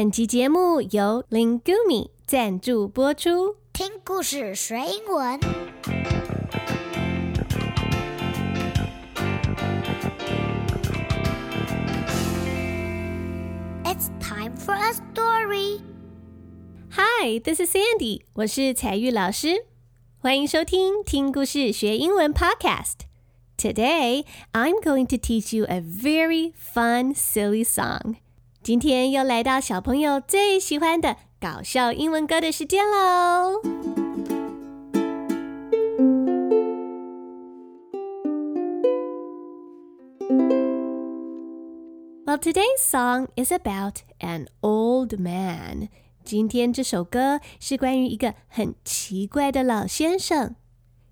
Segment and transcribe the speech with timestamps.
[0.00, 3.57] 本集节目由 Lingumi 赞助播出。
[3.73, 5.39] 听故事学英文。
[13.83, 15.81] It's time for a story.
[16.91, 19.65] Hi, this is Sandy，我是彩玉老师，
[20.19, 28.15] 欢迎收听听故事学英文 Podcast。Today, I'm going to teach you a very fun, silly song.
[28.63, 33.59] 今天又来到小朋友最喜欢的搞笑英文歌的时间喽
[42.23, 45.89] ！Well, today's song is about an old man.
[46.23, 50.55] 今天这首歌是关于一个很奇怪的老先生。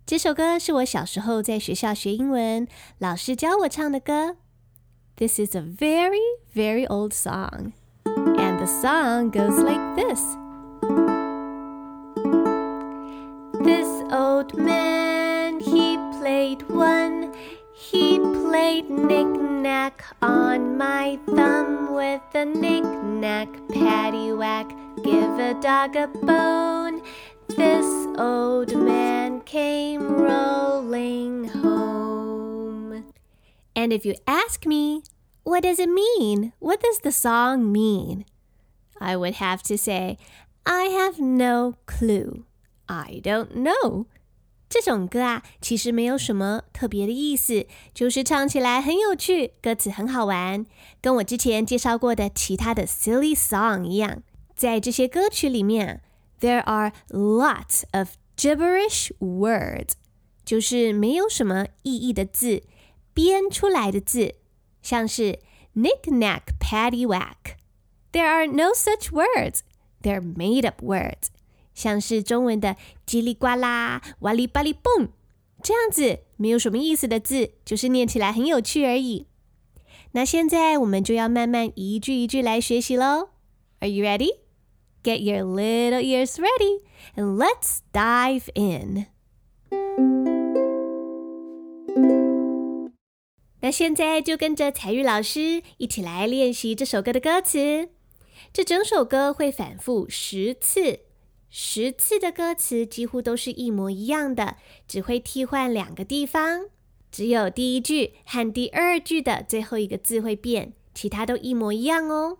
[0.05, 2.67] 这首歌是我小时候在学校学英文，
[2.99, 4.37] 老师教我唱的歌。
[5.19, 7.73] This is a very, very old song.
[8.05, 10.21] And the song goes like this.
[13.63, 17.33] This old man, he played one
[17.79, 24.67] he played knick-knack on my thumb with a knick-knack, paddywhack,
[25.01, 27.01] give a dog a bone.
[27.47, 27.85] This
[28.17, 31.68] old man came rolling home.
[33.78, 35.02] And if you ask me,
[35.42, 36.52] what does it mean?
[36.60, 38.24] What does the song mean?
[39.00, 40.16] I would have to say,
[40.64, 42.44] I have no clue.
[42.86, 44.06] I don't know.
[44.68, 50.66] 这种歌啊，其实没有什么特别的意思，就是唱起来很有趣，歌词很好玩，
[51.00, 54.22] 跟我之前介绍过的其他的 silly song 一样。
[54.56, 56.02] 在这些歌曲里面，
[56.40, 59.92] there are lots of gibberish words，
[60.44, 62.62] 就是没有什么意义的字，
[63.18, 64.34] 编出来的字，
[64.82, 65.38] 像是
[65.74, 69.60] knick-knack, paddywhack。There are no such words.
[70.02, 71.28] They're made-up words.
[71.74, 75.08] 像是中文的叽里呱啦、哇哩吧哩蹦，
[75.62, 79.26] 这样子没有什么意思的字，就是念起来很有趣而已。
[80.12, 83.30] 那现在我们就要慢慢一句一句来学习喽。
[83.80, 84.38] Are you ready?
[85.02, 86.82] Get your little ears ready
[87.16, 89.06] and let's dive in.
[93.61, 97.89] 那现在就跟着彩玉老师一起来练习这首歌的歌词。
[98.53, 101.01] 这整首歌会反复十次。
[101.49, 106.67] 十次的歌词几乎都是一模一样的，只会替换两个地方，
[107.11, 112.37] 只有第一句和第二句的最后一个字会变，其他都一模一样哦。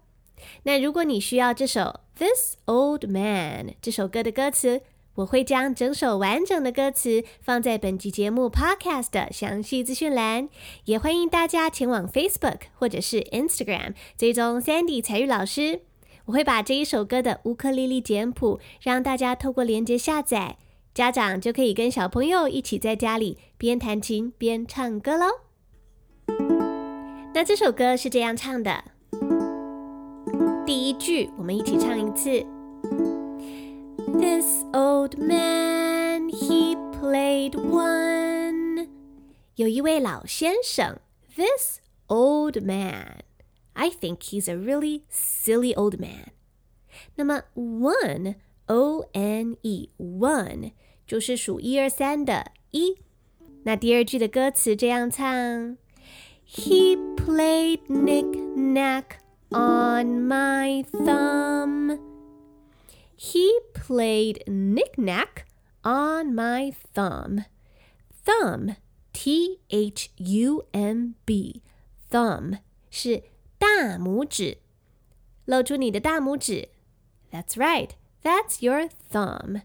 [0.63, 1.81] 那如果你需要这首
[2.17, 4.81] 《This Old Man》这首歌的歌词，
[5.19, 10.47] 我会将整首完整的歌词放在本集节目 Podcast 的详细资讯栏，
[10.85, 15.81] 也欢迎大家前往 Facebook 或者是 Instagram 追踪 Sandy 彩玉老师。
[16.25, 20.57] 我会把这一首歌的乌克丽丽简谱让大家透过连接下载，
[20.93, 25.25] 家长就可以跟小朋友一起在家里边弹琴边唱歌喽。
[27.33, 28.85] 那这首歌是这样唱的，
[30.65, 32.45] 第一句我们一起唱一次。
[34.18, 38.88] This old man he played one，
[39.56, 40.98] 有一位老先生，
[41.36, 46.28] This old man。I think he's a really silly old man.
[47.16, 50.72] 那么 one o n e one
[51.06, 52.98] 就是数一二三的一。
[53.64, 55.76] 那第二句的歌词这样唱：
[56.46, 59.18] He played knick-knack
[59.50, 62.07] on my thumb.
[63.18, 65.46] He played knick-knack
[65.82, 67.44] on my thumb.
[68.24, 68.76] Thumb,
[69.12, 71.62] T H U M B,
[72.10, 72.58] thumb
[72.90, 73.22] 是
[73.58, 74.58] 大拇指，
[75.44, 76.68] 露出你的大拇指。
[77.30, 77.90] That's right,
[78.22, 79.62] that's your thumb.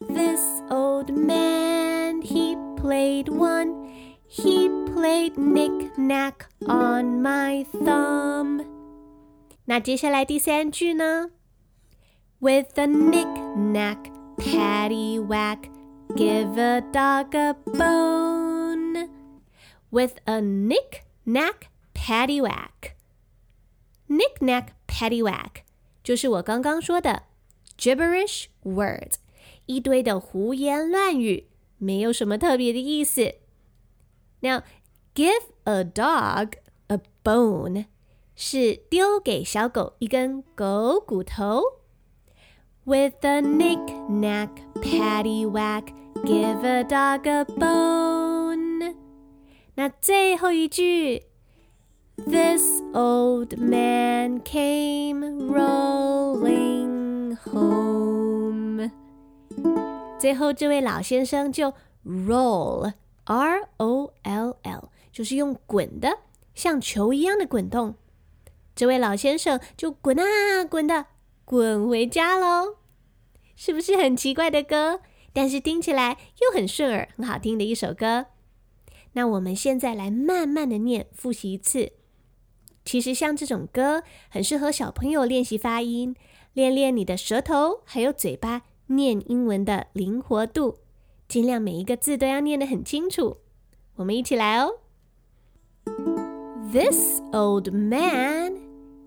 [0.00, 0.40] This
[0.70, 3.90] old man, he played one.
[4.26, 8.64] He played knick-knack on my thumb.
[9.66, 11.30] 那接下来第三句呢
[12.40, 15.70] ？With a knick-knack, paddywhack,
[16.16, 19.08] give a dog a bone.
[19.90, 22.94] With a knick-knack, paddywhack,
[24.08, 25.62] knick-knack, paddywhack，
[26.02, 27.22] 就是我刚刚说的
[27.78, 29.14] gibberish words，
[29.66, 31.48] 一堆的胡言乱语，
[31.78, 33.36] 没有什么特别的意思。
[34.40, 34.62] Now,
[35.14, 36.54] give a dog
[36.88, 37.86] a bone
[38.34, 41.77] 是丢给小狗一根狗骨头。
[42.88, 44.50] With a knick-knack,
[44.82, 45.94] paddywhack,
[46.24, 48.94] give a dog a bone。
[49.74, 51.22] 那最后一句
[52.16, 58.90] This old man came rolling home.
[60.18, 61.72] 最后，这位老先生就
[62.04, 66.18] roll，r o l l，就是用滚的，
[66.54, 67.94] 像球一样的滚动。
[68.76, 71.06] 这位老先生就滚啊滚的，
[71.44, 72.76] 滚回家喽。
[73.61, 75.01] 是不是很奇怪的歌？
[75.33, 78.27] 但是听起来又很顺耳，很好听的一首歌。
[79.11, 81.91] 那我们现在来慢慢的念，复习一次。
[82.85, 86.15] 其实像这种歌，很适合小朋友练习发音，
[86.53, 90.77] 练练你的舌头还有嘴巴念英文的灵活度，
[91.27, 93.39] 尽量每一个字都要念得很清楚。
[93.95, 94.79] 我们一起来哦。
[96.71, 98.53] This old man,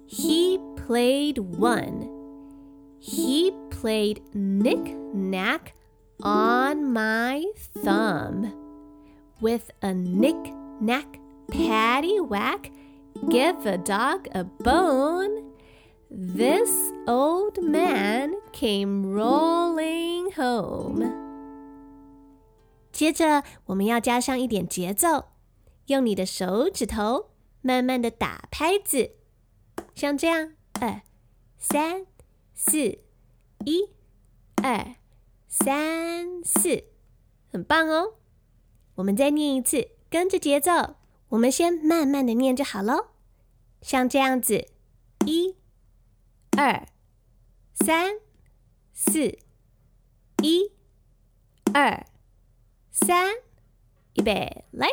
[0.06, 2.10] he played one.
[3.00, 5.73] He played knick-knack
[6.21, 7.43] on my
[7.83, 8.53] thumb.
[9.39, 11.19] With a knick-knack,
[11.49, 12.71] patty-whack,
[13.29, 15.43] give a dog a bone.
[16.09, 21.03] This old man came rolling home.
[22.91, 25.25] 接着，我们要加上一点节奏，
[25.85, 27.29] 用你的手指头
[27.61, 29.11] 慢慢的打拍子，
[29.93, 31.01] 像这样，二、
[31.57, 32.07] 三、
[32.55, 32.99] 四，
[33.64, 33.88] 一、
[34.62, 34.96] 二、
[35.48, 36.84] 三、四，
[37.50, 38.14] 很棒哦。
[38.96, 40.96] 我们再念一次，跟着节奏，
[41.28, 43.08] 我们先慢慢的念就好喽。
[43.80, 44.66] 像这样子，
[45.26, 45.56] 一、
[46.56, 46.86] 二、
[47.74, 48.16] 三、
[48.92, 49.38] 四，
[50.42, 50.72] 一、
[51.72, 52.06] 二、
[52.90, 53.34] 三，
[54.14, 54.88] 预备，来。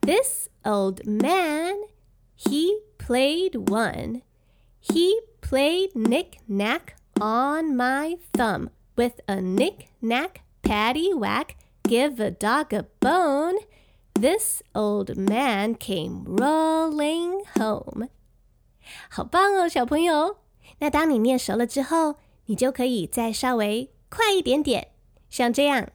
[0.00, 1.76] This old man,
[2.36, 4.22] he played one.
[4.80, 11.50] He played knick-knack on my thumb with a knick knack paddywhack,
[11.82, 13.58] give a dog a bone.
[14.14, 18.08] This old man came rolling home.
[19.10, 20.38] 好棒哦，小朋友！
[20.80, 22.16] 那当你念熟了之后，
[22.46, 24.88] 你就可以再稍微快一点点，
[25.28, 25.88] 像这样：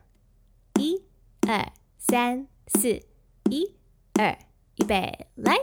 [0.79, 1.03] 一、
[1.47, 3.01] 二、三、四，
[3.49, 3.75] 一、
[4.13, 4.37] 二，
[4.75, 5.57] 预备，来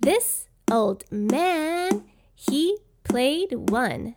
[0.00, 2.02] ！This old man,
[2.36, 4.14] he played one.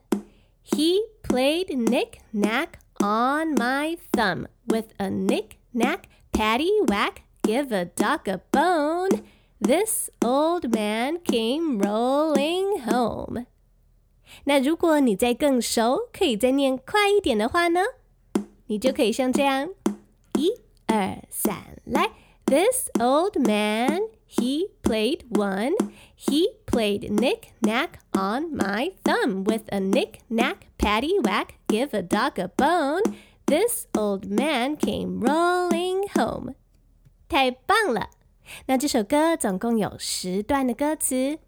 [0.67, 9.23] He played knick-knack on my thumb with a knick-knack, patty-whack, give a dog a bone.
[9.61, 13.47] This old man came rolling home.
[14.45, 17.81] 那如果你再更熟，可以再念快一点的话呢，
[18.67, 19.69] 你就可以像这样，
[20.39, 20.53] 一、
[20.87, 22.11] 二、三，来。
[22.45, 25.74] This old man, he played one.
[26.16, 31.50] He played knick knack on my thumb with a knick knack paddywhack.
[31.68, 33.02] Give a dog a bone.
[33.46, 36.56] This old man came rolling home.
[37.30, 38.10] 太棒了！
[38.66, 41.40] 那这首歌总共有十段的歌词，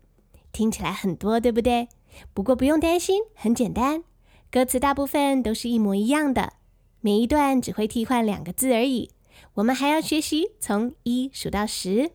[0.51, 1.89] 听起来很多，对不对？
[2.33, 4.03] 不过不用担心，很简单，
[4.51, 6.53] 歌词大部分都是一模一样的，
[7.01, 9.11] 每一段只会替换两个字而已。
[9.53, 12.11] 我们还要学习从一数到十。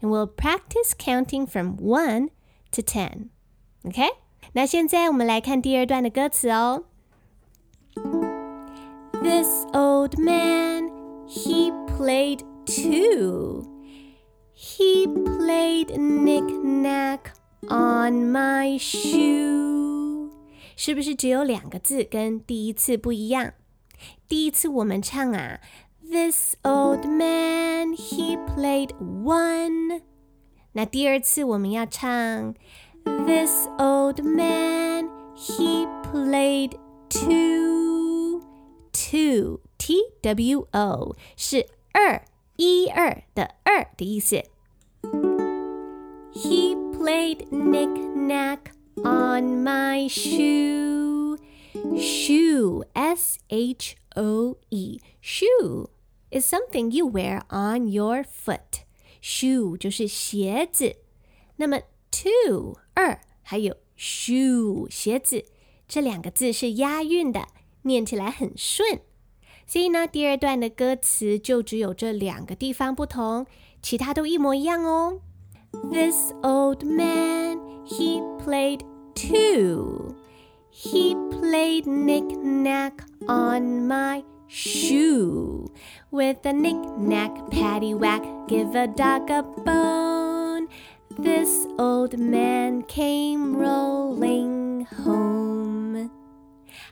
[0.00, 2.30] ，and we'll practice counting from one
[2.70, 3.30] to ten.
[3.84, 4.02] OK？
[4.52, 6.84] 那现在我们来看第二段的歌词哦。
[9.22, 10.90] This old man,
[11.26, 13.64] he played two.
[14.54, 20.30] He played knick-knack on my shoe.
[20.76, 23.52] 是不是只有两个字跟第一次不一样？
[24.28, 25.60] 第一次我们唱啊
[26.16, 30.00] this old man, he played one.
[30.72, 32.54] 那第二次我们要唱
[33.26, 36.78] This old man, he played
[37.08, 38.42] two.
[38.92, 42.22] Two, T W O 是二
[42.56, 44.42] 一二的二的意思。
[46.32, 48.72] He played knick-knack
[49.04, 51.38] on my shoe.
[51.98, 55.88] Shoe, S H O E, shoe
[56.30, 58.82] is something you wear on your foot.
[59.22, 60.96] Shoe 就是鞋子。
[61.56, 65.44] 那么 two 二还有 shoe 鞋子
[65.88, 67.46] 这两个字是押韵的，
[67.82, 69.00] 念起来很顺。
[69.66, 73.46] 所以呢，第二段的歌词就只有这两个地方不同，
[73.82, 75.20] 其他都一模一样哦。
[75.90, 78.80] This old man, he played
[79.14, 80.14] two.
[80.70, 82.92] He played knick-knack
[83.26, 85.70] on my shoe.
[86.10, 90.68] With a knick-knack, paddywhack, give a dog a bone.
[91.18, 96.10] This old man came rolling home.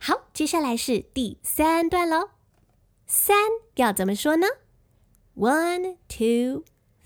[0.01, 2.31] 好，接下来是第三段喽。
[3.07, 3.37] 三
[3.77, 4.47] 要怎么说呢？
[5.37, 6.65] One, two,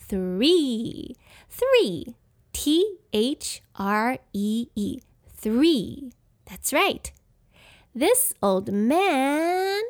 [0.09, 1.17] three.
[1.51, 2.15] Three
[2.53, 5.01] T H R E E.
[5.41, 6.13] Three.
[6.47, 7.11] That's right.
[7.95, 9.83] This old man,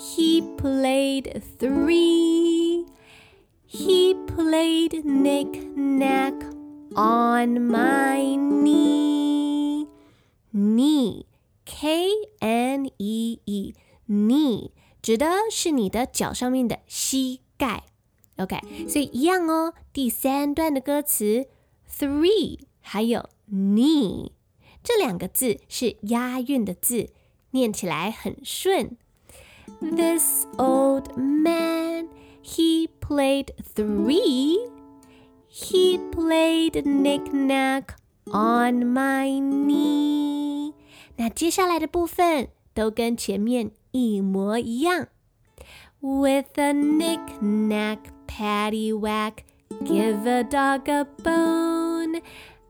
[0.00, 2.86] He played three.
[3.66, 6.34] He played knick-knack
[6.96, 9.86] on my knee.
[10.52, 11.26] Knee,
[11.64, 12.94] K-N-E-E,
[14.08, 17.84] knee 指的是你的脚上面的膝盖。
[18.36, 19.74] OK，所以一样哦。
[19.92, 21.46] 第三段的歌词
[21.88, 24.30] ，three 还有 knee
[24.82, 27.10] 这两个字是押韵的字，
[27.50, 28.96] 念起来很顺。
[29.81, 32.09] This old man,
[32.41, 34.67] he played three.
[35.47, 37.95] He played knick-knack
[38.31, 40.73] on my knee.
[41.17, 45.07] 那接下来的部分都跟前面一模一样。
[46.01, 49.43] With a knick-knack, paddywhack,
[49.83, 52.21] give a dog a bone.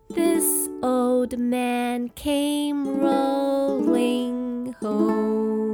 [0.10, 5.69] This old man came rolling home.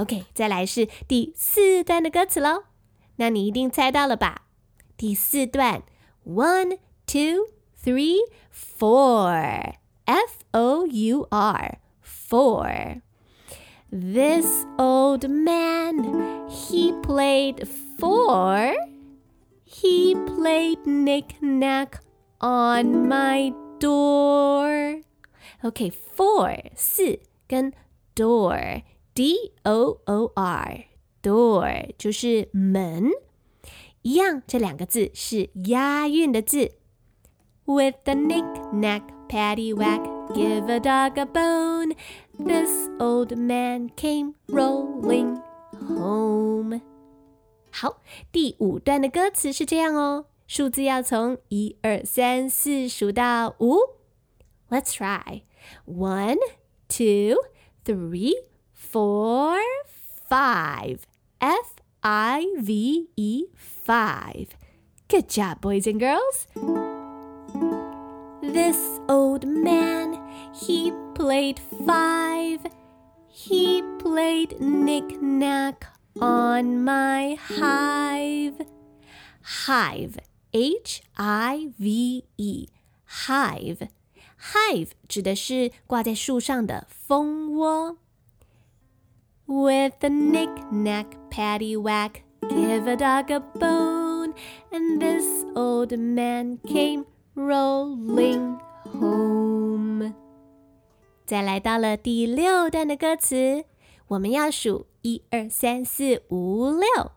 [0.00, 2.64] OK，再来是第四段的歌词喽。
[3.16, 4.42] 那你一定猜到了吧？
[4.96, 5.82] 第四段，
[6.24, 7.48] one, two,
[7.82, 8.18] three,
[8.52, 9.74] four,
[10.04, 13.00] F O U R, four.
[13.90, 17.66] This old man, he played
[17.98, 18.74] four.
[19.64, 22.00] He played knick-knack
[22.40, 25.02] on my door.
[25.62, 27.72] Okay, four 四跟
[28.14, 28.82] door
[29.13, 30.85] D O O R
[31.21, 33.11] door 就是门，
[34.01, 36.71] 一样，这两个字是押韵的字。
[37.65, 40.01] With a knick-knack, paddywhack,
[40.33, 41.95] give a dog a bone.
[42.39, 45.41] This old man came rolling
[45.87, 46.81] home.
[47.71, 48.01] 好，
[48.31, 50.25] 第五段的歌词是这样哦。
[50.47, 53.77] 数字要从一二三四数到五。
[54.69, 55.43] Let's try.
[55.85, 56.37] One,
[56.89, 57.37] two,
[57.85, 58.33] three,
[58.90, 59.58] four,
[60.28, 61.06] five.
[61.40, 64.48] F I V E five.
[65.08, 66.46] Good job, boys and girls.
[68.42, 70.18] This old man,
[70.54, 72.60] he played five.
[73.28, 75.86] He played knick-knack
[76.20, 78.66] on my hive.
[79.42, 80.16] Hive
[80.52, 82.68] H I V E
[83.06, 83.88] hive
[84.36, 87.98] hive 指的是挂在树上的蜂窝。
[89.50, 94.34] With a knick-knack, paddywhack, give a dog a bone,
[94.72, 98.58] and this old man came rolling
[98.92, 100.14] home.
[101.24, 103.64] 再来到了第六段的歌词，
[104.08, 107.12] 我们要数一二三四五六，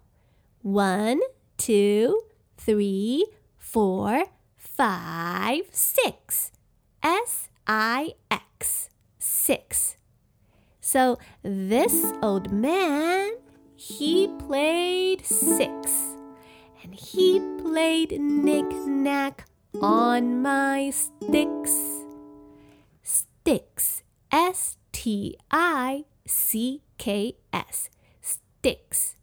[0.63, 1.19] one
[1.57, 2.25] two
[2.57, 3.25] three,
[3.59, 6.49] four, five, six.
[7.01, 8.89] S I X.
[9.19, 9.95] Six.
[10.83, 13.31] So this old man,
[13.75, 16.15] he played six.
[16.81, 19.45] And he played knick-knack
[19.81, 21.75] on my sticks.
[23.03, 24.03] Sticks.
[24.31, 27.89] S T I C K S.
[28.21, 29.13] Sticks.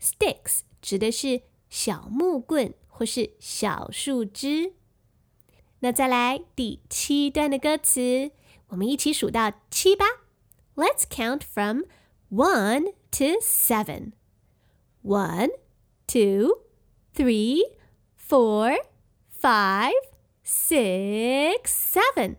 [0.00, 4.74] Sticks 指的是小木棍或是小树枝。
[5.80, 8.32] 那再来第七段的歌词，
[8.68, 10.04] 我们一起数到七吧。
[10.75, 11.85] Let's count from
[12.29, 14.13] one to seven.
[15.01, 15.49] One,
[16.05, 16.55] two,
[17.13, 17.65] three,
[18.15, 18.77] four,
[19.29, 19.93] five,
[20.43, 22.37] six, seven.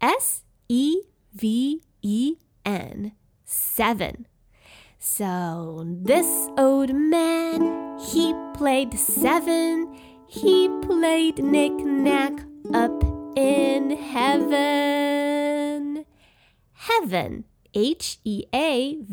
[0.00, 1.00] S E
[1.32, 3.12] V E N.
[3.44, 4.26] Seven.
[4.98, 9.98] So this old man, he played seven.
[10.26, 13.04] He played knick-knack up
[13.36, 16.04] in heaven.
[16.72, 19.11] Heaven, H-E-A-V-E-N.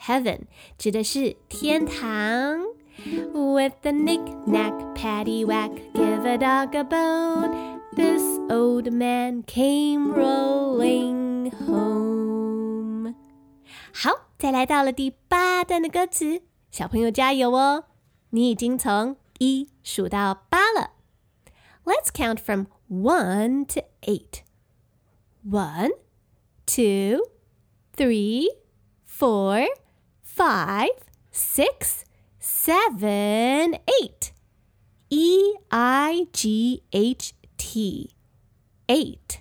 [0.00, 0.40] Heaven
[0.78, 2.60] 指的是天堂。
[3.32, 7.80] With the knick-knack, paddywhack, give a dog a bone.
[7.94, 13.14] This old man came rolling home.
[13.92, 14.26] 好。
[14.38, 17.84] 再来到了第八段的歌词，小朋友加油哦！
[18.28, 20.90] 你已经从一数到八了。
[21.86, 24.42] Let's count from one to eight.
[25.42, 25.92] One,
[26.70, 27.24] two,
[27.94, 28.50] three,
[29.04, 29.66] four,
[30.22, 30.90] five,
[31.30, 32.04] six,
[32.38, 34.32] seven, eight.
[35.08, 38.10] E I G H T.
[38.88, 39.40] Eight.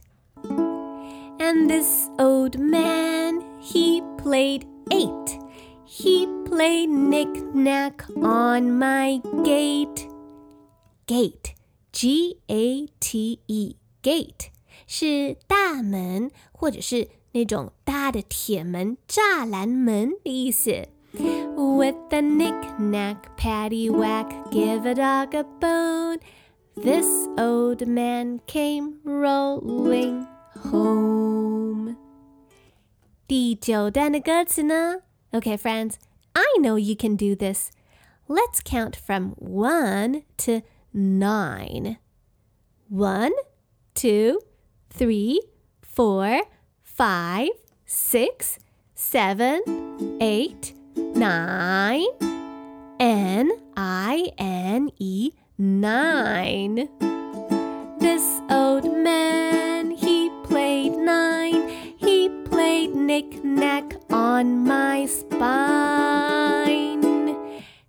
[1.40, 5.40] And this old man, he played eight.
[5.86, 10.08] He played knick-knack on my gate.
[11.08, 11.56] Gate,
[11.92, 14.52] G A T E gate
[14.88, 20.88] 是大门或者是 那种大的铁门、栅栏门的意思。
[21.14, 26.20] With a knick-knack, paddywhack, give a dog a bone.
[26.76, 27.08] This
[27.38, 30.26] old man came rolling
[30.72, 31.96] home.
[33.28, 35.02] 第九段的歌词呢？
[35.32, 35.96] Okay, friends,
[36.34, 37.70] I know you can do this.
[38.28, 40.62] Let's count from one to
[40.94, 41.98] nine.
[42.90, 43.32] One,
[43.94, 44.42] two,
[44.90, 45.40] three,
[45.82, 46.42] four,
[47.01, 47.49] five,
[47.87, 48.59] six,
[48.95, 49.63] seven,
[50.21, 52.05] eight, nine.
[53.01, 56.91] N I N E, nine.
[57.99, 61.71] This old man, he played nine.
[61.97, 65.41] He played knick-knack on my spine.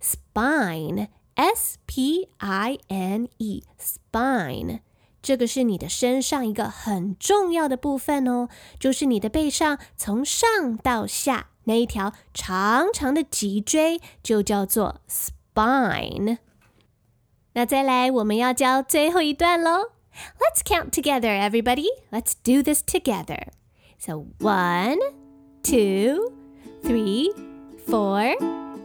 [0.00, 4.80] Spine, S P I N E, spine.
[5.22, 8.48] 这个是你的身上一个很重要的部分哦，
[8.78, 16.38] 就是你的背上从上到下那一条长长的脊椎，就叫做 spine。
[17.52, 19.92] 那再来，我们要教最后一段喽。
[20.40, 21.86] Let's count together, everybody.
[22.10, 23.48] Let's do this together.
[23.98, 24.98] So one,
[25.62, 26.32] two,
[26.82, 27.30] three,
[27.86, 28.34] four,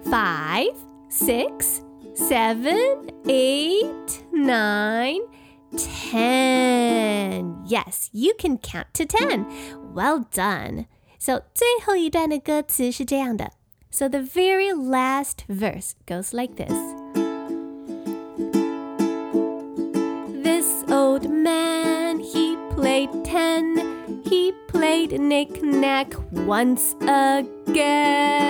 [0.05, 0.75] five,
[1.09, 1.81] six,
[2.15, 2.77] seven,
[3.25, 5.21] eight, nine
[5.76, 7.64] Ten.
[7.66, 9.46] Yes, you can count to ten.
[9.94, 10.86] Well done.
[11.18, 13.52] So 最后一段的歌词是这样的。
[13.90, 16.72] So the very last verse goes like this.
[20.42, 24.22] This old man, he played ten.
[24.24, 28.42] He played knick-knack once again.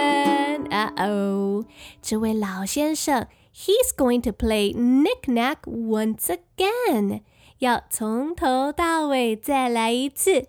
[0.70, 1.64] Uh-oh.
[2.00, 7.20] 这位老先生 He's going to play knick-knack once again.
[7.58, 10.48] 要从头到尾再来一次。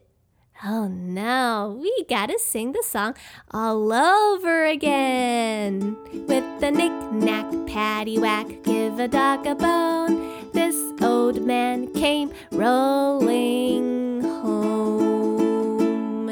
[0.66, 3.16] Oh no, we gotta sing the song
[3.52, 5.98] all over again.
[6.28, 10.50] With the knick-knack, paddywhack, give a dog a bone.
[10.54, 16.28] This old man came rolling home.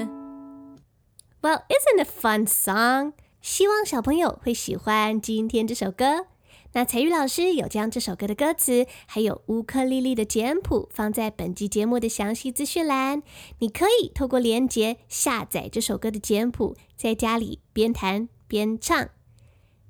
[1.42, 3.14] Well, isn't it a fun song?
[3.42, 6.28] 希望小朋友会喜欢今天这首歌。
[6.77, 13.23] 那彩玉老师有将这首歌的歌词还有乌克丽丽的简谱放在本集节目的详细资讯栏，
[13.61, 19.09] 你可以透过连接下载这首歌的简谱，在家里边弹边唱。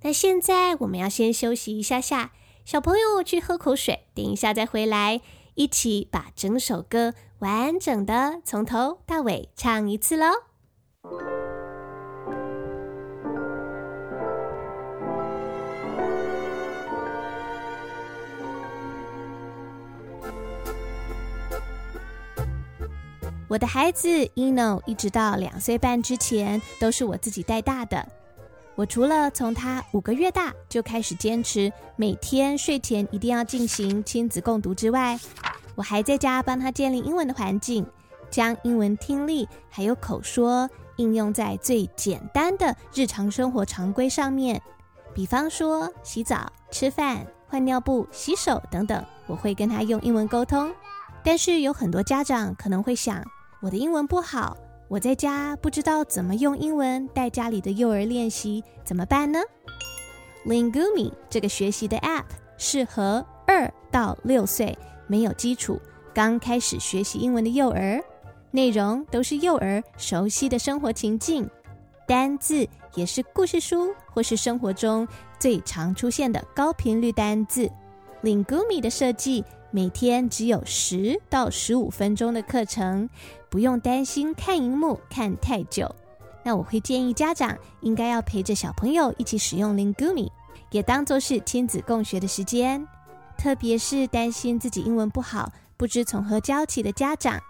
[0.03, 2.31] 那现在我们要先休息一下下，
[2.65, 5.21] 小朋友去喝口水，等一下再回来，
[5.57, 10.29] 一起把整首歌完整的从头到尾唱一次喽。
[23.57, 28.07] 我的孩子 Eno 一直到两岁半之前都是我自己带大的。
[28.75, 35.19] 我除了从他五个月大就开始坚持每天睡前一定要进行亲子共读之外，
[35.75, 37.87] 我还在家帮他建立英文的环境，
[38.29, 44.61] 将英文听力还有口说应用在最简单的日常生活常规上面，
[45.15, 50.71] 比方说洗澡、吃饭、换尿布、洗手等等，我会跟他用英文沟通。
[51.25, 53.25] 但是有很多家长可能会想。
[53.67, 59.41] 我的英文不好，我在家不知道怎么用英文带家里的幼儿练习，怎么办呢
[60.47, 62.27] ？Lingumi 这个学习的 App
[62.57, 65.81] 适合二到六岁没有基础、
[66.15, 68.01] 刚开始学习英文的幼儿，
[68.53, 71.51] 内容都是幼儿熟悉的生活情境，
[72.07, 75.09] 单字也是故事书或是生活中
[75.41, 77.69] 最常出现的高频率单字。
[78.23, 79.45] Lingumi 的设计。
[79.73, 83.07] 每天只有十到十五分钟的课程，
[83.57, 85.91] 不用担心看荧幕看太久。
[86.45, 90.29] 那我会建议家长应该要陪着小朋友一起使用 Lingumi，
[90.73, 92.87] 也当做是亲子共学的时间。
[93.39, 97.41] 特别是担心自己英文不好、不知从何教起的家长，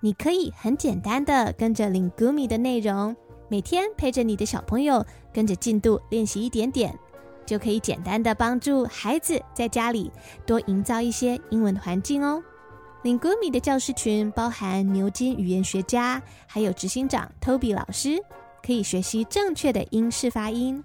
[0.00, 3.16] 你可以很简单的跟着 Lingumi 的内容，
[3.48, 6.96] 每天陪着你的小朋友跟着进度练习一点点。
[7.44, 10.12] 就可以简单的帮助孩子在家里
[10.46, 12.40] 多营造一些英文的环境哦。
[13.02, 18.20] Lingumi 的教师群包含牛津语言学家，还有执行长 Toby 老师，
[18.64, 20.82] 可以学习正确的英式发音。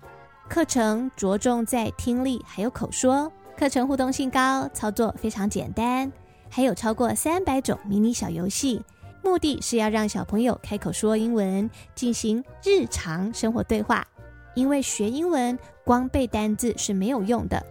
[0.48, 6.12] 课程着重在听力还有口说，课程互动性高，操作非常简单，
[6.50, 8.84] 还有超过三百种迷你小游戏，
[9.24, 14.06] 目的是要让小朋友开口说英文，进行日常生活对话。
[14.54, 17.66] 因为学英文光背单字是没有用的，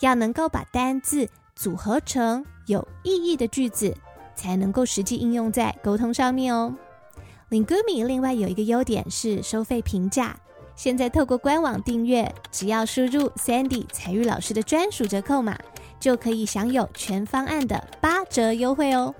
[0.00, 3.96] 要能够把单字组合成有意义的句子，
[4.34, 6.74] 才能够实际应用在沟通上面哦。
[7.50, 10.36] Lingumi 另外有一个优点是收费平价，
[10.74, 15.56] 现在透过官网订阅，只要输入 Sandy 彩玉老师的专属折扣码，
[16.00, 19.14] 就可以享有全方案的八折优惠哦。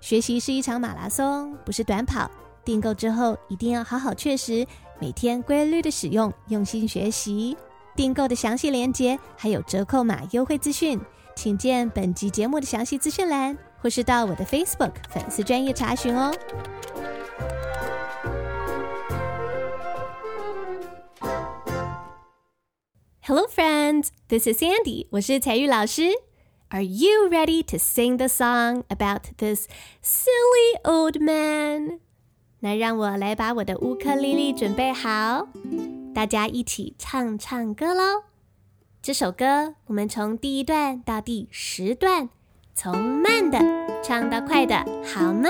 [0.00, 2.30] 学习是一场马拉松，不是短跑。
[2.64, 4.66] 订购之后一定要好好确实，
[4.98, 7.56] 每天规律的使用，用心学习。
[7.96, 10.98] 订购的详细链接还有折扣码优惠资讯，
[11.40, 16.34] 请见本集节目的详细资讯栏，或是到我的 Facebook 粉丝专业查询哦。
[23.22, 24.08] Hello, friends.
[24.26, 25.06] This is Sandy.
[25.10, 26.10] 我是彩玉老师。
[26.70, 29.68] Are you ready to sing the song about this
[30.02, 32.00] silly old man?
[32.58, 35.46] 那让我来把我的乌克丽丽准备好，
[36.12, 38.27] 大家一起唱唱歌喽。
[39.01, 42.29] 这首歌我们从第一段到第十段，
[42.73, 43.59] 从慢的
[44.01, 45.49] 唱到快的，好吗？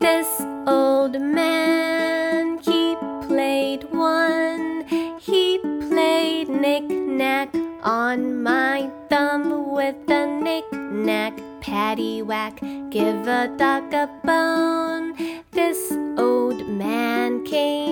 [0.00, 0.26] This
[0.66, 2.96] old man, he
[3.28, 4.84] played one.
[5.20, 7.48] He played knick-knack
[7.82, 12.54] on my thumb with a knick-knack, paddywhack.
[12.90, 15.14] Give a dog a bone.
[15.52, 17.91] This old man came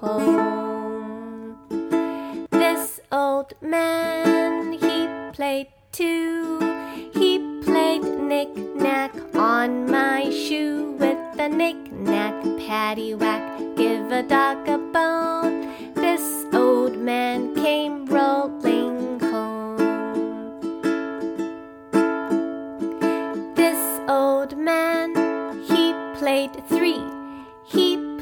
[0.00, 1.58] home.
[2.50, 6.58] This old man, he played two.
[7.12, 13.76] He played knick-knack on my shoe with a knick-knack, paddywhack.
[13.76, 15.68] Give a dog a bone.
[15.94, 18.59] This old man came rolling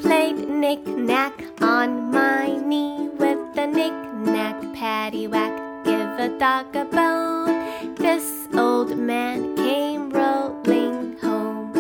[0.09, 5.85] Played knick-knack on my knee with the knick-knack, paddywhack.
[5.85, 7.95] Give a dog a bone.
[7.97, 11.77] This old man came rolling home.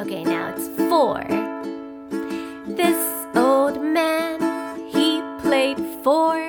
[0.00, 1.22] Okay, now it's four.
[2.66, 3.00] This
[3.36, 4.40] old man,
[4.88, 6.44] he played four.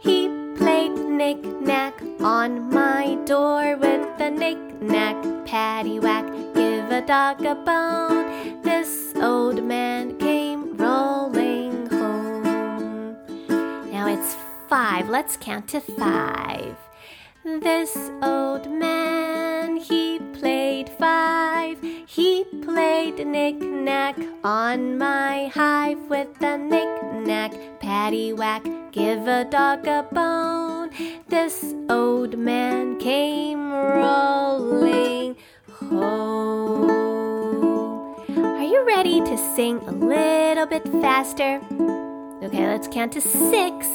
[0.00, 6.26] He played knick-knack on my door with the knick-knack, paddywhack.
[6.52, 8.27] Give a dog a bone.
[15.28, 16.74] Let's count to five.
[17.44, 21.78] This old man, he played five.
[22.06, 28.90] He played knick-knack on my hive with a knick-knack, paddywhack.
[28.90, 30.92] Give a dog a bone.
[31.28, 35.36] This old man came rolling
[35.70, 36.88] home.
[38.30, 41.60] Are you ready to sing a little bit faster?
[42.42, 43.86] Okay, let's count to six.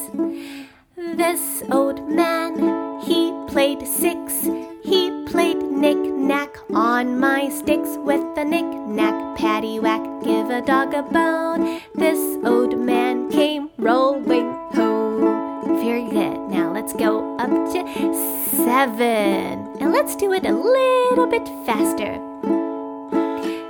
[1.12, 4.48] This old man, he played six.
[4.84, 10.24] He played knick-knack on my sticks with a knick-knack, paddywhack.
[10.24, 11.82] Give a dog a bone.
[11.94, 15.78] This old man came rolling home.
[15.84, 16.40] Very good.
[16.50, 17.80] Now let's go up to
[18.56, 19.68] seven.
[19.80, 22.18] And let's do it a little bit faster.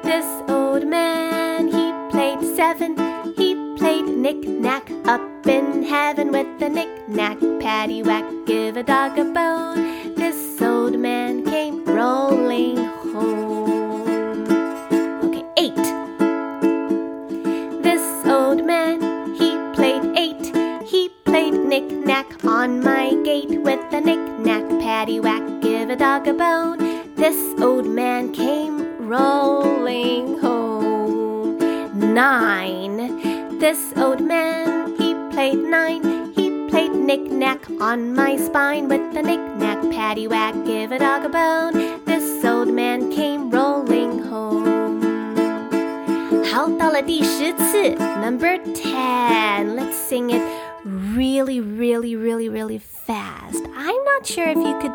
[0.03, 3.12] This old man, he played seven.
[3.83, 8.45] Knick-knack up in heaven with a knick-knack, paddywhack.
[8.45, 10.15] Give a dog a bone.
[10.15, 12.82] This old man came rolling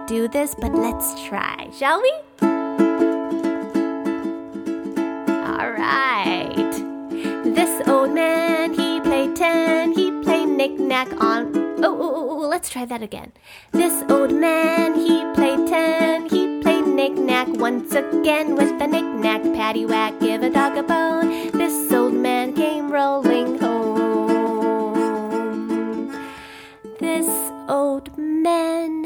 [0.08, 2.10] do this, but let's try, shall we?
[2.40, 2.48] All
[5.70, 6.72] right.
[7.44, 9.92] This old man, he played ten.
[9.92, 11.54] He played knick-knack on.
[11.84, 13.32] Oh, oh, oh, oh, let's try that again.
[13.72, 16.26] This old man, he played ten.
[16.30, 20.18] He played knick-knack once again with the knick-knack, paddywhack.
[20.20, 21.50] Give a dog a bone.
[21.52, 23.76] This old man came rolling home.
[26.98, 27.28] This
[27.68, 28.97] old man,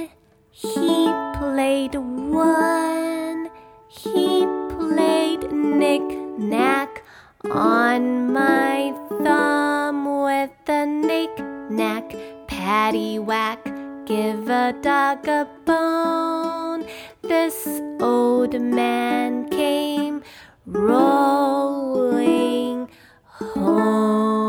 [1.63, 3.49] played one.
[3.87, 4.45] He
[4.77, 7.05] played knick-knack
[7.53, 12.17] on my thumb with a knick-knack,
[12.49, 13.61] paddywhack.
[13.65, 16.85] whack, give a dog a bone.
[17.23, 17.57] This
[18.01, 20.25] old man came
[20.67, 22.09] rolling
[23.23, 24.42] home.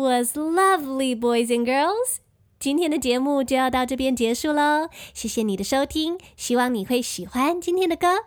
[0.00, 2.18] was lovely, boys and girls.
[2.58, 8.24] 今天的节目就要到这边结束喽，谢谢你的收听，希望你会喜欢今天的歌。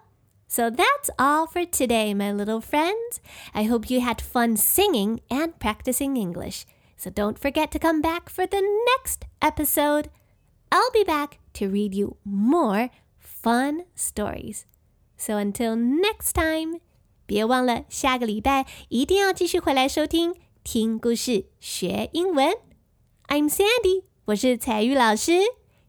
[0.48, 3.18] So that's all for today, my little friends.
[3.54, 6.64] I hope you had fun singing and practicing English.
[6.98, 10.10] So don't forget to come back for the next episode.
[10.70, 14.66] I'll be back to read you more fun stories.
[15.18, 16.80] So until next time,
[17.26, 22.54] 别忘了下个礼拜一定要继续回来收听 听故事学英文。
[23.28, 24.04] I'm Sandy.
[24.26, 25.32] 我是彩玉老师，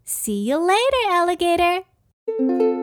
[0.07, 2.74] See you later, alligator.